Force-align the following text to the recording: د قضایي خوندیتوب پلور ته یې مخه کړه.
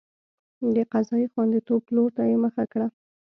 د 0.75 0.77
قضایي 0.91 1.27
خوندیتوب 1.33 1.79
پلور 1.87 2.09
ته 2.15 2.21
یې 2.29 2.37
مخه 2.43 2.63
کړه. 2.71 2.87